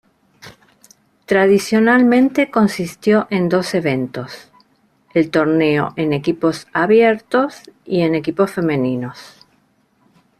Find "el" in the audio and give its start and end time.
5.13-5.29